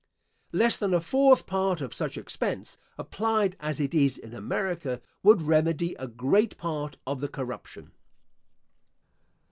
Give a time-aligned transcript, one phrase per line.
[0.51, 5.43] Less than a fourth part of such expense, applied as it is in America, would
[5.43, 7.91] remedy a great part of the corruption.